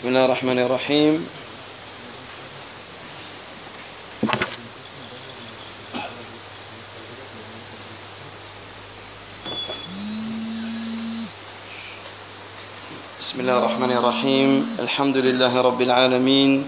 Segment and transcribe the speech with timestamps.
[0.00, 1.14] بسم الله الرحمن الرحيم.
[13.20, 14.48] بسم الله الرحمن الرحيم.
[14.80, 16.64] الحمد لله رب العالمين.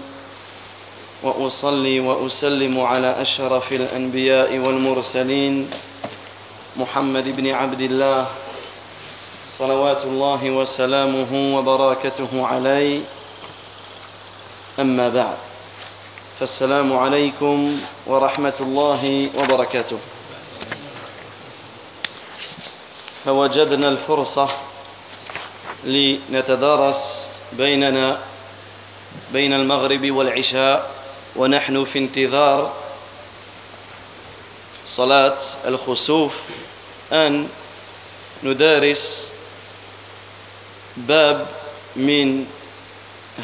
[1.25, 5.73] وأصلي وأسلم على أشرف الأنبياء والمرسلين
[6.77, 8.29] محمد بن عبد الله.
[9.45, 13.22] صلوات الله وسلامه وبركاته عليه.
[14.79, 15.37] أما بعد
[16.39, 19.99] فالسلام عليكم ورحمة الله وبركاته.
[23.25, 24.47] فوجدنا الفرصة
[25.83, 28.19] لنتدارس بيننا
[29.33, 30.91] بين المغرب والعشاء
[31.35, 32.73] ونحن في انتظار
[34.87, 36.33] صلاة الخسوف
[37.11, 37.47] أن
[38.43, 39.29] ندارس
[40.97, 41.47] باب
[41.95, 42.45] من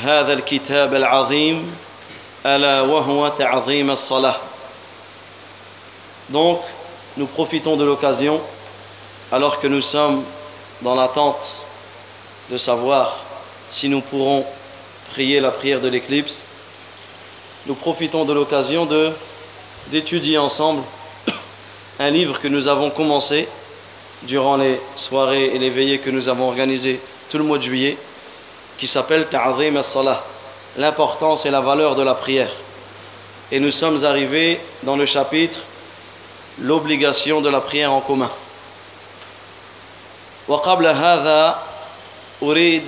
[0.02, 1.76] هذا الكتاب العظيم
[2.46, 4.36] ألا وهو تعظيم الصلاة
[6.30, 6.60] Donc,
[7.18, 8.40] nous profitons de l'occasion,
[9.30, 10.24] alors que nous sommes
[10.80, 11.64] dans l'attente
[12.50, 13.24] de savoir
[13.70, 14.46] si nous pourrons
[15.10, 16.44] prier la prière de l'éclipse,
[17.66, 19.12] nous profitons de l'occasion de
[19.88, 20.82] d'étudier ensemble
[21.98, 23.48] un livre que nous avons commencé
[24.22, 27.98] durant les soirées et les veillées que nous avons organisées tout le mois de juillet,
[28.78, 30.24] qui s'appelle Ta'zim as-Salah,
[30.76, 32.50] l'importance et la valeur de la prière.
[33.52, 35.58] Et nous sommes arrivés dans le chapitre
[36.58, 38.30] l'obligation de la prière en commun.
[40.48, 41.62] وقبل هذا
[42.42, 42.84] أريد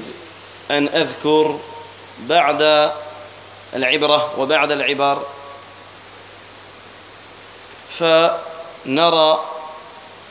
[0.70, 1.58] أن أذكر
[2.18, 2.92] بعد
[3.74, 5.22] العبرة وبعد العبر
[7.98, 9.44] فنرى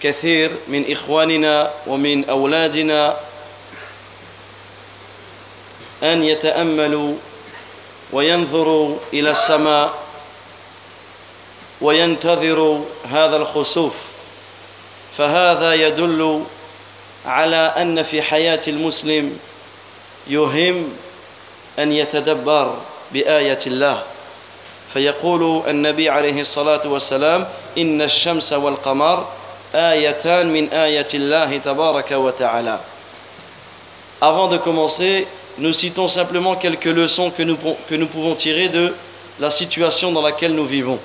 [0.02, 3.18] كثير من إخواننا ومن أولادنا
[6.03, 7.15] أن يتأملوا
[8.13, 9.93] وينظروا إلى السماء
[11.81, 13.93] وينتظروا هذا الخسوف.
[15.19, 16.45] فهذا يدل
[17.27, 19.39] على أن في حياة المسلم
[20.27, 20.93] يهم
[21.79, 22.77] أن يتدبر
[23.13, 24.03] بآية الله.
[24.93, 27.49] فيقول النبي عليه الصلاة والسلام
[27.79, 29.29] إن الشمس والقمر
[29.75, 32.79] آيتان من آية الله تبارك وتعالى.
[34.23, 35.27] Avant de commencer,
[35.59, 38.95] nous citons simplement quelques leçons que nous, que nous pouvons tirer de
[39.39, 40.99] la situation dans laquelle nous vivons.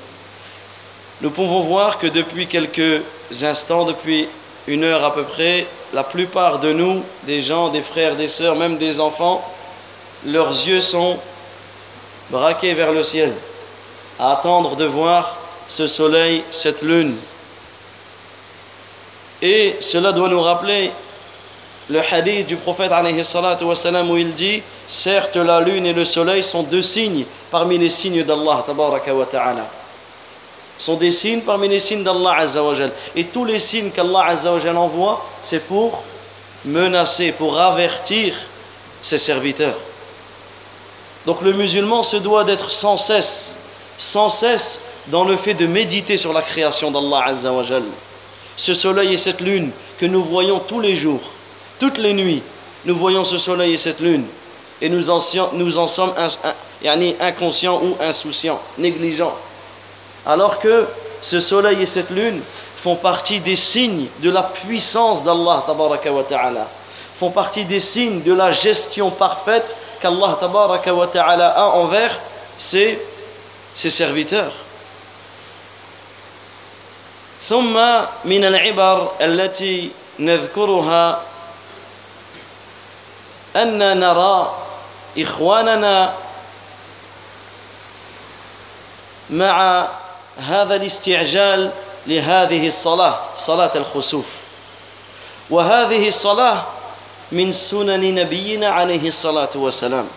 [1.22, 3.02] Nous pouvons voir que depuis quelques
[3.42, 4.28] instants, depuis
[4.68, 8.56] une heure à peu près, la plupart de nous, des gens, des frères, des sœurs,
[8.56, 9.44] même des enfants,
[10.26, 11.18] leurs yeux sont
[12.30, 13.34] braqués vers le ciel,
[14.20, 17.18] à attendre de voir ce soleil, cette lune.
[19.42, 20.92] Et cela doit nous rappeler
[21.90, 26.64] le hadith du prophète wassalam, où il dit Certes, la lune et le soleil sont
[26.64, 28.66] deux signes parmi les signes d'Allah.
[29.32, 29.70] Ta'ala
[30.78, 32.92] sont des signes parmi les signes d'Allah Azzawajal.
[33.16, 36.04] Et tous les signes qu'Allah Azzawajal envoie, c'est pour
[36.66, 38.36] menacer, pour avertir
[39.02, 39.78] ses serviteurs.
[41.26, 43.56] Donc le musulman se doit d'être sans cesse,
[43.98, 47.84] sans cesse dans le fait de méditer sur la création d'Allah Azzawajal.
[48.58, 51.22] Ce soleil et cette lune que nous voyons tous les jours,
[51.79, 52.43] toutes les nuits,
[52.85, 54.27] nous voyons ce soleil et cette lune.
[54.83, 55.21] Et nous en,
[55.53, 56.15] nous en sommes
[57.21, 59.37] inconscients ou insouciants, négligents
[60.27, 60.87] alors que
[61.23, 62.43] ce soleil et cette lune
[62.77, 65.65] font partie des signes de la puissance d'Allah
[66.29, 66.69] ta'ala
[67.19, 70.39] font partie des signes de la gestion parfaite qu'Allah
[71.13, 72.19] ta'ala a envers
[72.57, 72.99] ses,
[73.75, 74.53] ses serviteurs
[77.41, 77.73] ثم
[78.25, 81.23] من العبر التي نذكرها
[83.56, 84.56] أن نرى
[85.18, 86.14] إخواننا
[89.30, 89.88] مع
[90.38, 91.72] هذا الاستعجال
[92.08, 94.26] لهذه الصلاة صلاة الخسوف.
[95.50, 96.64] وهذه الصلاة
[97.32, 100.08] من سنن نبينا عليه الصلاة والسلام.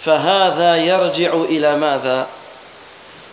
[0.00, 2.26] فهذا يرجع إلى ماذا؟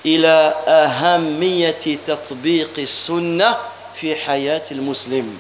[0.06, 3.58] إلى أهمية تطبيق السنة
[3.94, 5.38] في حياة المسلم.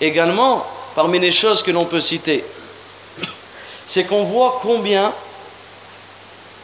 [0.00, 0.62] Également,
[0.98, 2.44] parmi les choses que l'on peut citer,
[3.86, 5.14] c'est qu'on voit combien,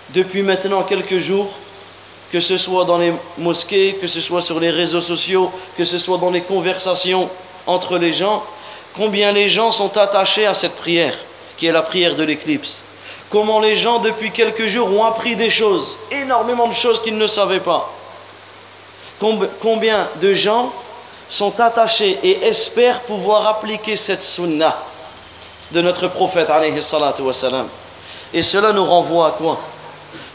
[0.08, 1.50] depuis maintenant quelques jours,
[2.32, 6.00] que ce soit dans les mosquées, que ce soit sur les réseaux sociaux, que ce
[6.00, 7.31] soit dans les conversations
[7.64, 8.42] entre les gens,
[8.96, 11.16] combien les gens sont attachés à cette prière,
[11.56, 12.82] qui est la prière de l'éclipse.
[13.31, 17.28] Comment les gens, depuis quelques jours, ont appris des choses, énormément de choses qu'ils ne
[17.28, 17.94] savaient pas.
[19.60, 20.72] Combien de gens
[21.34, 24.76] sont attachés et espèrent pouvoir appliquer cette sunnah
[25.72, 26.48] de notre prophète.
[28.32, 29.58] Et cela nous renvoie à quoi?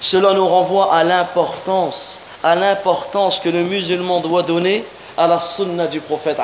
[0.01, 4.83] Cela nous renvoie à l'importance, à l'importance que le musulman doit donner
[5.17, 6.37] à la sunna du prophète.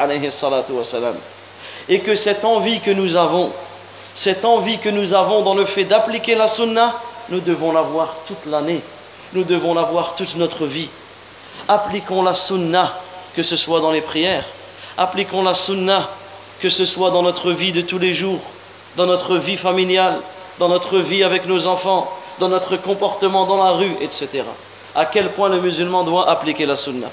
[1.89, 3.51] Et que cette envie que nous avons,
[4.13, 6.95] cette envie que nous avons dans le fait d'appliquer la sunna,
[7.27, 8.81] nous devons l'avoir toute l'année.
[9.33, 10.89] Nous devons l'avoir toute notre vie.
[11.67, 13.01] Appliquons la sunna,
[13.35, 14.45] que ce soit dans les prières.
[14.97, 16.09] Appliquons la sunna,
[16.61, 18.41] que ce soit dans notre vie de tous les jours,
[18.95, 20.21] dans notre vie familiale,
[20.59, 24.43] dans notre vie avec nos enfants, dans notre comportement dans la rue, etc.
[24.93, 27.11] À quel point le musulman doit appliquer la sunna.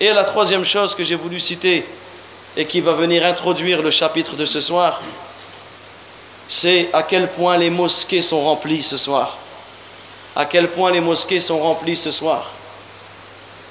[0.00, 1.86] Et la troisième chose que j'ai voulu citer
[2.56, 5.00] et qui va venir introduire le chapitre de ce soir,
[6.48, 9.38] c'est à quel point les mosquées sont remplies ce soir.
[10.36, 12.50] À quel point les mosquées sont remplies ce soir.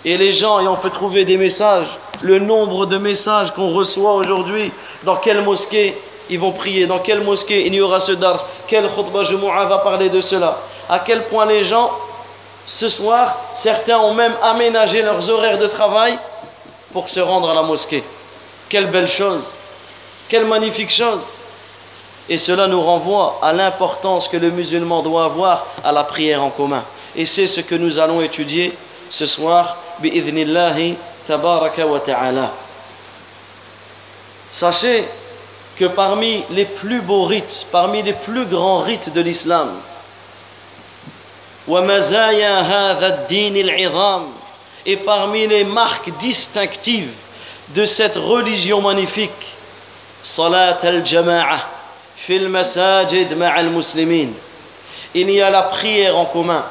[0.05, 4.13] Et les gens, et on peut trouver des messages, le nombre de messages qu'on reçoit
[4.13, 4.71] aujourd'hui,
[5.03, 5.97] dans quelle mosquée
[6.29, 9.79] ils vont prier, dans quelle mosquée il y aura ce dars, quel khutbah jumu'ah va
[9.79, 10.59] parler de cela.
[10.89, 11.91] À quel point les gens
[12.65, 16.17] ce soir, certains ont même aménagé leurs horaires de travail
[16.91, 18.03] pour se rendre à la mosquée.
[18.69, 19.45] Quelle belle chose,
[20.29, 21.23] quelle magnifique chose.
[22.29, 26.49] Et cela nous renvoie à l'importance que le musulman doit avoir à la prière en
[26.49, 26.85] commun.
[27.15, 28.77] Et c'est ce que nous allons étudier
[29.09, 29.77] ce soir,
[34.51, 35.05] Sachez
[35.77, 39.79] que parmi les plus beaux rites, parmi les plus grands rites de l'islam,
[44.85, 47.13] et parmi les marques distinctives
[47.69, 49.31] de cette religion magnifique
[50.21, 51.69] salat al-jama'a
[52.15, 54.29] fil masajid al muslimin
[55.13, 56.65] il y a la prière en commun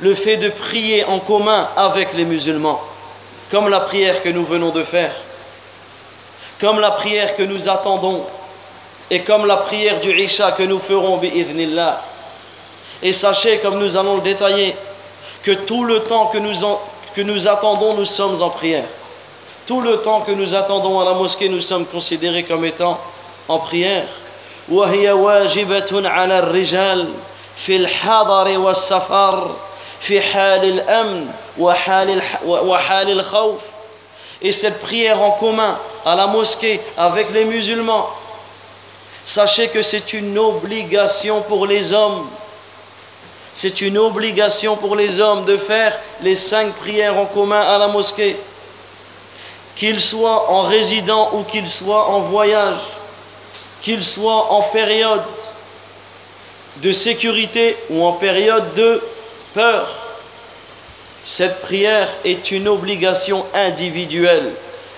[0.00, 2.80] le fait de prier en commun avec les musulmans
[3.50, 5.14] comme la prière que nous venons de faire
[6.60, 8.24] comme la prière que nous attendons
[9.10, 12.02] et comme la prière du Isha que nous ferons bi'idhnillah
[13.02, 14.76] et sachez, comme nous allons le détailler,
[15.42, 16.54] que tout le temps que nous,
[17.16, 18.84] que nous attendons, nous sommes en prière.
[19.66, 22.98] Tout le temps que nous attendons à la mosquée, nous sommes considérés comme étant
[23.48, 24.06] en prière.
[24.68, 27.08] وهي واجبة على الرجال
[27.56, 29.56] في الحضر والسفر
[30.00, 31.28] في حال الأمن
[31.58, 33.60] وحال وحال الخوف
[34.44, 38.08] et cette prière en commun à la mosquée avec les musulmans
[39.24, 42.28] sachez que c'est une obligation pour les hommes
[43.54, 47.88] c'est une obligation pour les hommes de faire les cinq prières en commun à la
[47.88, 48.36] mosquée.
[49.76, 52.80] Qu'ils soient en résident ou qu'ils soient en voyage,
[53.82, 55.22] qu'ils soient en période
[56.76, 59.02] de sécurité ou en période de
[61.23, 64.53] cette prière est une obligation individuelle.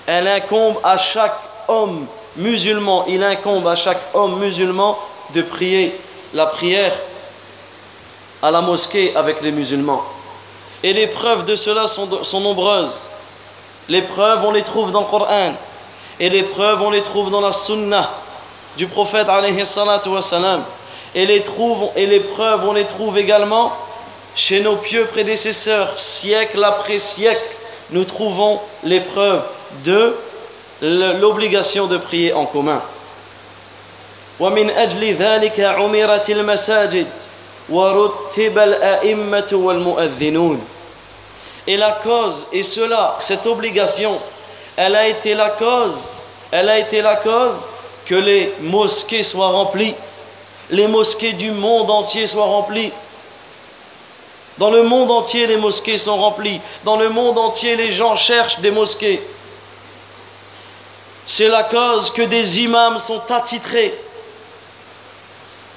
[0.05, 4.97] Elle incombe à chaque homme musulman, il incombe à chaque homme musulman
[5.33, 5.99] de prier
[6.33, 6.93] la prière
[8.41, 10.03] à la mosquée avec les musulmans.
[10.83, 12.99] Et les preuves de cela sont, nombreuses.
[13.87, 15.53] Les preuves, on les trouve dans le Coran.
[16.19, 18.11] Et les preuves, on les trouve dans la Sunna
[18.77, 19.27] du prophète
[21.15, 23.73] et les preuves, on les trouve également
[24.38, 27.56] chez nos pieux prédécesseurs, siècle après siècle.
[27.90, 29.42] Nous trouvons les preuves
[29.84, 30.16] de
[30.82, 32.82] l'obligation de prier en commun.
[34.40, 37.06] ومن أجل ذلك عمرت المساجد
[41.66, 44.20] et la cause, et cela, cette obligation,
[44.76, 46.10] elle a été la cause,
[46.50, 47.56] elle a été la cause
[48.04, 49.94] que les mosquées soient remplies,
[50.68, 52.92] les mosquées du monde entier soient remplies.
[54.59, 56.59] dans le monde entier, les mosquées sont remplies.
[56.83, 59.21] Dans le monde entier, les gens cherchent des mosquées.
[61.25, 63.97] C'est la cause que des imams sont attitrés.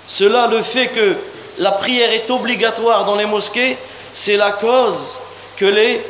[0.08, 1.16] Cela le fait que
[1.58, 3.78] la prière est obligatoire dans les mosquées,
[4.14, 5.16] c'est la cause
[5.56, 6.04] que les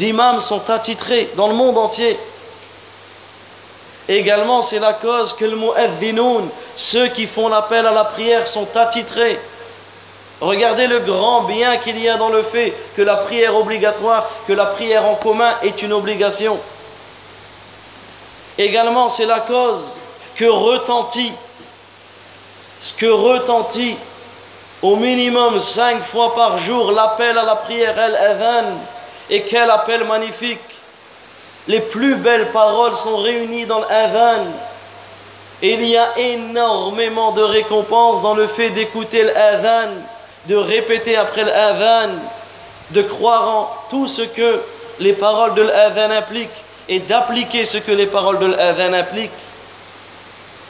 [0.00, 2.18] imams sont attitrés dans le monde entier.
[4.08, 8.66] Également, c'est la cause que le mu'adhinoun, ceux qui font l'appel à la prière, sont
[8.76, 9.38] attitrés.
[10.40, 14.52] Regardez le grand bien qu'il y a dans le fait que la prière obligatoire, que
[14.52, 16.58] la prière en commun est une obligation.
[18.58, 19.92] Également, c'est la cause
[20.34, 21.32] que retentit,
[22.80, 23.96] ce que retentit
[24.82, 28.76] au minimum cinq fois par jour l'appel à la prière, el-adhan.
[29.30, 30.60] Et quel appel magnifique!
[31.66, 34.44] Les plus belles paroles sont réunies dans l'adhan.
[35.62, 39.94] Il y a énormément de récompenses dans le fait d'écouter l'adhan,
[40.48, 42.10] de répéter après l'adhan,
[42.90, 44.60] de croire en tout ce que
[44.98, 49.30] les paroles de l'adhan impliquent et d'appliquer ce que les paroles de l'adhan impliquent.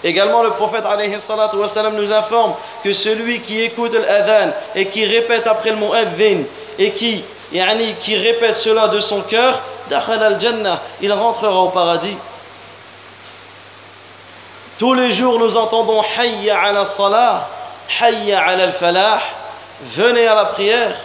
[0.04, 2.54] Également, le prophète wassalam, nous informe
[2.84, 6.44] que celui qui écoute l'adhan et qui répète après le mu'adhin
[6.78, 7.24] et qui,
[8.00, 9.62] qui répète cela de son cœur,
[11.00, 12.16] il rentrera au paradis.
[14.78, 17.48] Tous les jours, nous entendons Hayya ala salah,
[18.00, 19.20] Hayya ala al-falah,
[19.82, 20.96] venez à la prière,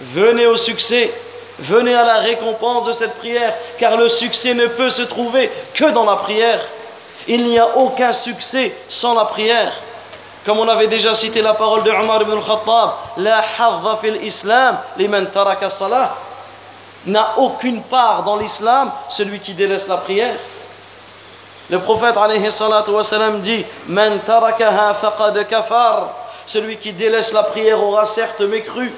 [0.00, 1.12] venez au succès,
[1.58, 5.90] venez à la récompense de cette prière, car le succès ne peut se trouver que
[5.90, 6.60] dans la prière.
[7.28, 9.72] Il n'y a aucun succès sans la prière.
[10.44, 14.78] Comme on avait déjà cité la parole de Omar ibn al-Khattab, La hazza fil islam
[14.96, 16.16] liman taraka salah.
[17.06, 20.34] N'a aucune part dans l'islam celui qui délaisse la prière.
[21.70, 22.90] Le prophète alayhi salatu
[23.42, 26.21] dit Man tarakaha faqad kafar.
[26.46, 28.92] Celui qui délaisse la prière aura certes mécru.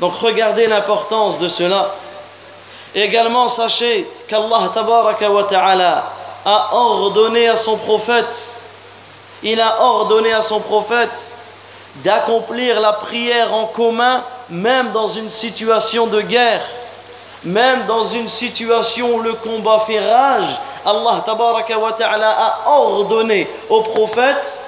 [0.00, 1.94] Donc regardez l'importance de cela.
[2.94, 4.70] également sachez qu'Allah
[5.48, 6.12] ta'ala
[6.44, 8.54] a ordonné à son prophète,
[9.42, 11.10] il a ordonné à son prophète
[11.96, 16.62] d'accomplir la prière en commun, même dans une situation de guerre,
[17.44, 20.58] même dans une situation où le combat fait rage.
[20.84, 24.60] Allah ta'ala a ordonné au prophète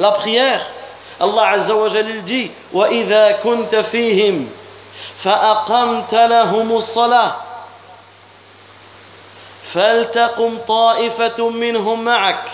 [0.00, 0.66] la prière.
[1.20, 4.48] Allah azza wa jalla dit وَإِذَا كُنْتَ فِيهِمْ
[5.16, 7.32] فَأَقَمْتَ لَهُمُ الصَّلَاةِ
[9.74, 12.44] فلتقم طائفة منهم معك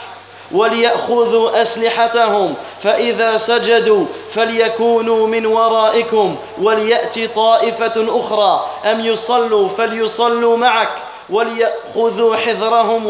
[0.52, 10.88] وليأخذوا أسلحتهم فإذا سجدوا فليكونوا من ورائكم وليأتي طائفة أخرى أم يصلوا فليصلوا معك
[11.29, 13.07] وليأخذوا حذرهم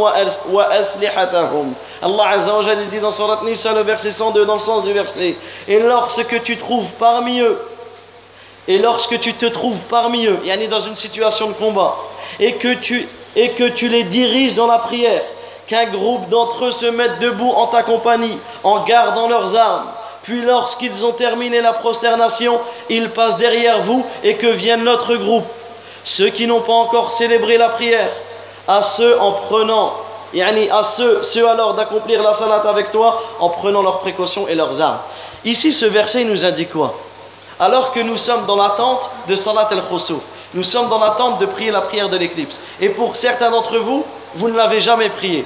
[0.51, 4.84] وأسلحتهم Allah Azza wa Jalla dit dans Surat Nisa le verset 102 dans le sens
[4.84, 5.36] du verset
[5.67, 7.60] Et lorsque tu trouves parmi eux
[8.67, 11.96] et lorsque tu te trouves parmi eux, yani dans une situation de combat
[12.39, 15.24] et que tu et que tu les diriges dans la prière,
[15.67, 19.88] qu'un groupe d'entre eux se mette debout en ta compagnie, en gardant leurs armes.
[20.24, 25.46] Puis lorsqu'ils ont terminé la prosternation, ils passent derrière vous et que vienne notre groupe.
[26.06, 28.10] Ceux qui n'ont pas encore célébré la prière,
[28.68, 29.94] à ceux en prenant,
[30.32, 34.54] yani à ceux, ceux alors d'accomplir la salat avec toi en prenant leurs précautions et
[34.54, 35.00] leurs armes.
[35.44, 36.94] Ici, ce verset nous indique quoi?
[37.58, 40.22] Alors que nous sommes dans l'attente de salat el-khusuf.
[40.54, 42.60] Nous sommes dans l'attente de prier la prière de l'éclipse.
[42.80, 44.04] Et pour certains d'entre vous,
[44.36, 45.44] vous ne l'avez jamais prié.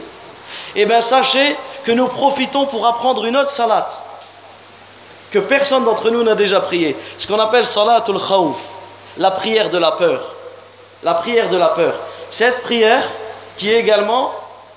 [0.76, 3.88] Eh bien, sachez que nous profitons pour apprendre une autre salat
[5.30, 6.98] que personne d'entre nous n'a déjà prié.
[7.16, 8.58] Ce qu'on appelle salatul khawf,
[9.16, 10.34] la prière de la peur.
[11.02, 11.95] La prière de la peur.
[12.30, 13.02] Cette prière
[13.57, 14.33] qui est également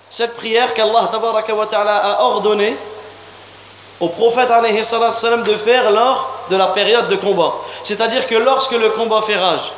[0.10, 2.77] cette prière qu'Allah a ordonné
[4.00, 7.53] au prophète de faire lors de la période de combat.
[7.82, 9.72] C'est-à-dire que lorsque le combat fait rage,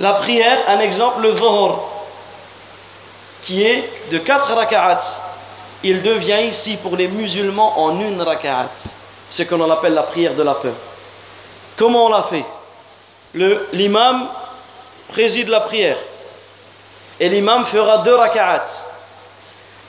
[0.00, 1.88] la prière, un exemple, le Zohor,
[3.42, 5.00] qui est de 4 raka'at.
[5.82, 8.70] Il devient ici pour les musulmans en une raka'at,
[9.30, 10.74] ce qu'on appelle la prière de la peur.
[11.76, 12.44] Comment on l'a fait?
[13.72, 14.28] L'imam
[15.08, 15.96] préside la prière
[17.20, 18.66] et l'imam fera deux raka'at.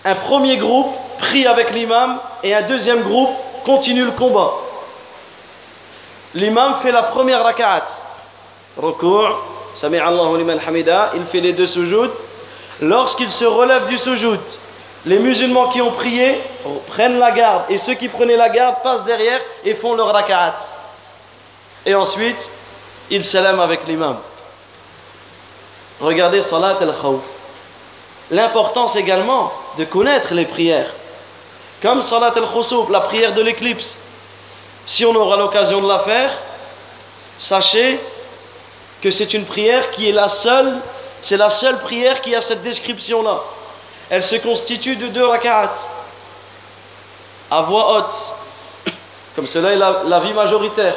[0.06, 3.30] Un premier groupe prie avec l'imam et un deuxième groupe
[3.66, 4.54] continue le combat.
[6.34, 7.88] L'imam fait la première raka'at.
[8.78, 9.38] Recours,
[9.82, 12.14] il fait les deux sujouds.
[12.82, 14.40] Lorsqu'il se relève du sujoud,
[15.06, 16.40] les musulmans qui ont prié
[16.88, 20.56] prennent la garde et ceux qui prenaient la garde passent derrière et font leur raka'at.
[21.86, 22.50] Et ensuite,
[23.10, 24.18] ils salam avec l'imam.
[26.00, 27.22] Regardez salat al-khawf.
[28.32, 30.94] L'importance également de connaître les prières.
[31.82, 33.98] Comme salat al-khusuf, la prière de l'éclipse.
[34.86, 36.32] Si on aura l'occasion de la faire,
[37.38, 38.00] sachez
[39.02, 40.80] que c'est une prière qui est la seule,
[41.22, 43.42] c'est la seule prière qui a cette description-là.
[44.10, 45.74] Elle se constitue de deux rak'at
[47.52, 48.34] à voix haute.
[49.36, 50.96] Comme cela est la, vie majoritaire.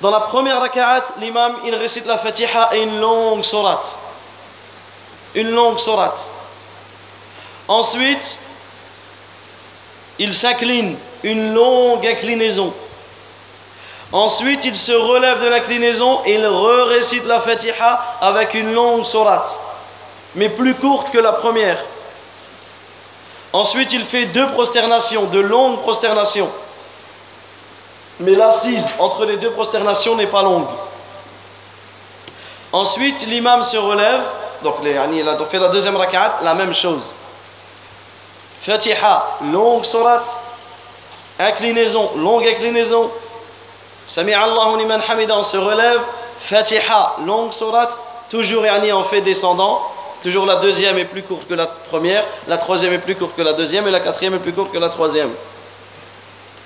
[0.00, 3.98] Dans la première rak'at, l'imam il récite la Fatiha et une longue sourate.
[5.34, 6.30] Une longue sourate.
[7.68, 8.38] Ensuite,
[10.18, 12.72] il s'incline, une longue inclinaison.
[14.12, 19.58] Ensuite, il se relève de l'inclinaison et il récite la Fatiha avec une longue sourate,
[20.34, 21.78] mais plus courte que la première.
[23.52, 26.50] Ensuite, il fait deux prosternations, de longues prosternations.
[28.20, 30.66] Mais l'assise entre les deux prosternations n'est pas longue.
[32.72, 34.20] Ensuite, l'imam se relève,
[34.62, 37.02] donc il a fait la deuxième rakat, la même chose.
[38.62, 40.28] Fatiha, longue sourate,
[41.38, 43.10] inclinaison, longue inclinaison,
[44.10, 45.00] Sami Allahu liman
[45.44, 46.00] se relève.
[46.40, 47.96] Fatiha, longue sourate,
[48.28, 49.82] toujours yani en fait descendant.
[50.20, 53.42] Toujours la deuxième est plus courte que la première, la troisième est plus courte que
[53.42, 55.30] la deuxième et la quatrième est plus courte que la troisième.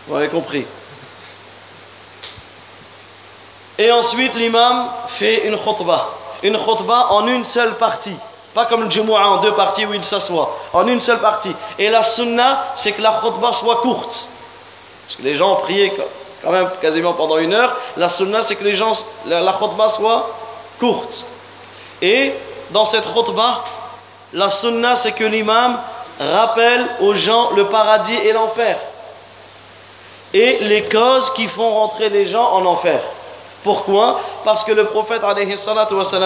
[0.09, 0.67] Vous avez compris.
[3.79, 6.11] Et ensuite, l'imam fait une khutbah.
[6.43, 8.17] Une khutbah en une seule partie.
[8.55, 10.57] Pas comme le Jumu'ah en deux parties où il s'assoit.
[10.73, 11.55] En une seule partie.
[11.79, 14.29] Et la sunna, c'est que la khutbah soit courte.
[15.07, 15.93] Parce que les gens ont prié
[16.43, 17.77] quand même quasiment pendant une heure.
[17.97, 18.93] La sunna, c'est que les gens,
[19.27, 20.31] la, la khutbah soit
[20.79, 21.25] courte.
[22.01, 22.33] Et
[22.71, 23.65] dans cette khutbah,
[24.33, 25.81] la sunna, c'est que l'imam
[26.21, 28.79] rappelle aux gens le paradis et l'enfer.
[30.33, 33.01] Et les causes qui font rentrer les gens en enfer.
[33.65, 34.21] Pourquoi?
[34.45, 35.23] Parce que le prophète,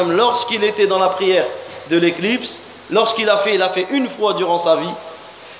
[0.09, 1.47] lorsqu'il était dans la prière
[1.89, 4.91] de l'éclipse, lorsqu'il a fait, il a fait une fois durant sa vie,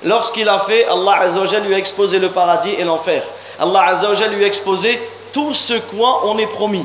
[0.03, 1.31] lorsqu'il a fait, Allah
[1.65, 3.23] lui a exposé le paradis et l'enfer.
[3.61, 3.97] Allah
[4.29, 5.01] lui a exposé
[5.33, 6.85] tout ce quoi on est promis.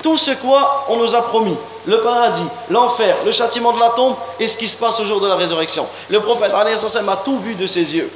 [0.00, 1.56] Tout ce quoi on nous a promis.
[1.84, 5.20] Le paradis, l'enfer, le châtiment de la tombe et ce qui se passe au jour
[5.20, 5.88] de la résurrection.
[6.08, 8.12] Le prophète a tout vu de ses yeux.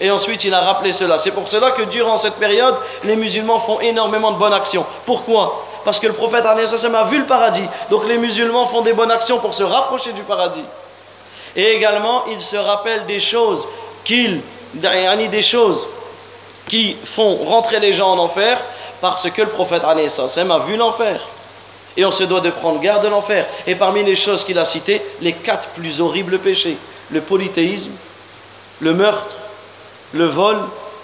[0.00, 1.18] Et ensuite, il a rappelé cela.
[1.18, 2.74] C'est pour cela que durant cette période,
[3.04, 4.84] les musulmans font énormément de bonnes actions.
[5.06, 5.64] Pourquoi?
[5.84, 6.54] Parce que le prophète a
[7.04, 7.66] vu le paradis.
[7.90, 10.64] Donc les musulmans font des bonnes actions pour se rapprocher du paradis.
[11.54, 13.66] Et également, ils se rappellent des choses
[14.04, 14.42] qu'ils,
[14.74, 15.86] des choses
[16.68, 18.62] qui font rentrer les gens en enfer
[19.00, 21.20] parce que le prophète a vu l'enfer.
[21.96, 23.46] Et on se doit de prendre garde de l'enfer.
[23.66, 26.76] Et parmi les choses qu'il a citées, les quatre plus horribles péchés
[27.10, 27.92] le polythéisme,
[28.80, 29.34] le meurtre,
[30.12, 30.58] le vol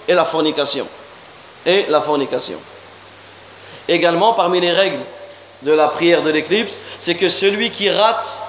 [0.07, 0.87] et la fornication.
[1.65, 2.59] Et la fornication.
[3.87, 5.03] Également, parmi les règles
[5.61, 8.41] de la prière de l'éclipse, c'est que celui qui rate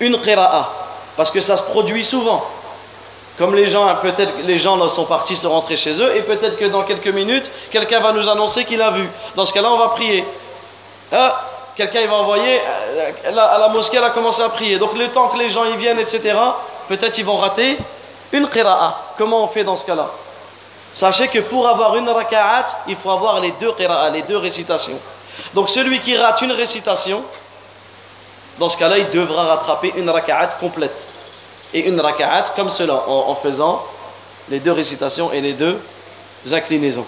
[0.00, 0.72] une qira'a,
[1.16, 2.46] parce que ça se produit souvent,
[3.38, 6.66] comme les gens, peut-être les gens sont partis se rentrer chez eux, et peut-être que
[6.66, 9.08] dans quelques minutes, quelqu'un va nous annoncer qu'il a vu.
[9.34, 10.24] Dans ce cas-là, on va prier.
[11.12, 14.78] Ah, quelqu'un va envoyer, euh, à la mosquée, elle a commencé à prier.
[14.78, 16.36] Donc le temps que les gens y viennent, etc.,
[16.88, 17.78] peut-être ils vont rater
[18.32, 20.10] une qira'a, comment on fait dans ce cas-là?
[20.92, 24.98] Sachez que pour avoir une raka'at, il faut avoir les deux qira'a, les deux récitations.
[25.54, 27.22] Donc celui qui rate une récitation,
[28.58, 31.06] dans ce cas-là, il devra rattraper une raka'at complète.
[31.72, 33.84] Et une raka'at comme cela, en, faisant
[34.48, 35.80] les deux récitations et les deux
[36.50, 37.06] inclinaisons.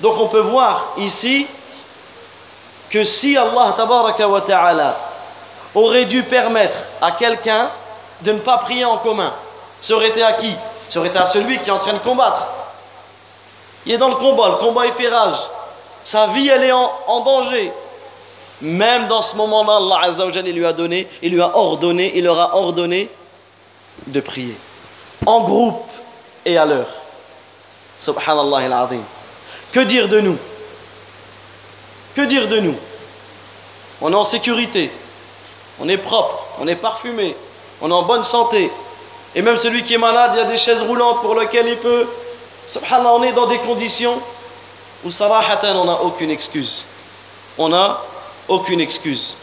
[0.00, 1.46] Donc on peut voir ici
[2.90, 4.96] que si Allah
[5.74, 7.70] aurait dû permettre à quelqu'un
[8.22, 9.34] de ne pas prier en commun.
[9.80, 10.54] Ça aurait été à qui?
[10.88, 12.48] Ça aurait été à celui qui est en train de combattre.
[13.86, 15.38] Il est dans le combat, le combat est fait rage.
[16.04, 17.72] Sa vie, elle est en, danger.
[18.60, 22.24] Même dans ce moment-là, Allah Azzawajal, il lui a donné, il lui a ordonné, il
[22.24, 23.08] leur a ordonné
[24.06, 24.56] de prier.
[25.26, 25.84] En groupe
[26.44, 26.88] et à l'heure.
[27.98, 29.02] Subhanallah al-Azim.
[29.72, 30.38] Que dire de nous?
[32.14, 32.76] Que dire de nous?
[34.00, 34.90] On est en sécurité.
[35.78, 36.44] On est propre.
[36.58, 37.36] On est parfumé
[37.80, 38.70] on est en bonne santé.
[39.34, 41.78] Et même celui qui est malade, il y a des chaises roulantes pour lesquelles il
[41.78, 42.06] peut.
[42.66, 44.20] Subhanallah, on est dans des conditions
[45.04, 46.84] où sarahatan, on n'a aucune excuse.
[47.56, 48.00] On n'a
[48.48, 49.36] aucune excuse.